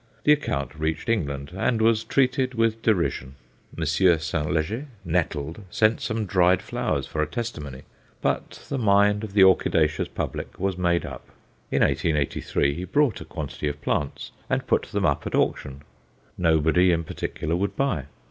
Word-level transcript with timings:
The 0.23 0.31
account 0.33 0.73
reached 0.73 1.09
England, 1.09 1.51
and 1.55 1.79
was 1.79 2.03
treated 2.03 2.55
with 2.55 2.81
derision. 2.81 3.35
Monsieur 3.77 4.17
St. 4.17 4.51
Leger, 4.51 4.87
nettled, 5.05 5.61
sent 5.69 6.01
some 6.01 6.25
dried 6.25 6.63
flowers 6.63 7.05
for 7.05 7.21
a 7.21 7.27
testimony; 7.27 7.83
but 8.19 8.65
the 8.67 8.79
mind 8.79 9.23
of 9.23 9.33
the 9.33 9.43
Orchidaceous 9.43 10.07
public 10.07 10.59
was 10.59 10.75
made 10.75 11.05
up. 11.05 11.27
In 11.69 11.83
1883 11.83 12.73
he 12.73 12.83
brought 12.83 13.21
a 13.21 13.25
quantity 13.25 13.67
of 13.67 13.79
plants 13.83 14.31
and 14.49 14.65
put 14.65 14.87
them 14.87 15.05
up 15.05 15.27
at 15.27 15.35
auction; 15.35 15.83
nobody 16.35 16.91
in 16.91 17.03
particular 17.03 17.55
would 17.55 17.75
buy. 17.75 18.05